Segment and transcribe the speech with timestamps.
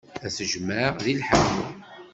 [0.25, 1.65] Ad t-jemɛeɣ deg lḥamu.